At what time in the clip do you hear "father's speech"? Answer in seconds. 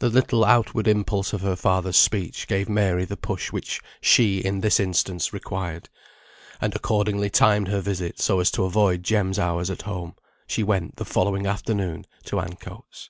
1.56-2.46